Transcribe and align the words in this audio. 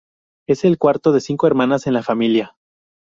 Es 0.49 0.65
el 0.65 0.79
cuarto 0.79 1.11
de 1.11 1.19
cinco 1.21 1.45
hermanas 1.45 1.85
en 1.85 1.93
la 1.93 2.01
familia. 2.01 2.55